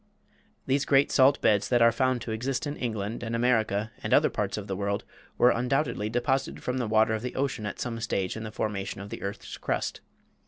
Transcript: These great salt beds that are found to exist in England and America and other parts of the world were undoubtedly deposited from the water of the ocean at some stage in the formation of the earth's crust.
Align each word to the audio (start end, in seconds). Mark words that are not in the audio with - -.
These 0.65 0.85
great 0.85 1.11
salt 1.11 1.39
beds 1.41 1.69
that 1.69 1.79
are 1.79 1.91
found 1.91 2.21
to 2.23 2.31
exist 2.31 2.65
in 2.65 2.75
England 2.75 3.21
and 3.21 3.35
America 3.35 3.91
and 4.01 4.15
other 4.15 4.31
parts 4.31 4.57
of 4.57 4.65
the 4.65 4.75
world 4.75 5.03
were 5.37 5.51
undoubtedly 5.51 6.09
deposited 6.09 6.63
from 6.63 6.79
the 6.79 6.87
water 6.87 7.13
of 7.13 7.21
the 7.21 7.35
ocean 7.35 7.67
at 7.67 7.79
some 7.79 7.99
stage 7.99 8.35
in 8.35 8.41
the 8.41 8.51
formation 8.51 8.99
of 8.99 9.11
the 9.11 9.21
earth's 9.21 9.59
crust. 9.59 10.01